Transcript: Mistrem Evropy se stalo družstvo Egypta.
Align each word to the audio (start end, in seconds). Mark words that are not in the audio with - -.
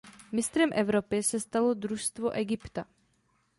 Mistrem 0.31 0.69
Evropy 0.73 1.23
se 1.23 1.39
stalo 1.39 1.73
družstvo 1.73 2.31
Egypta. 2.33 2.85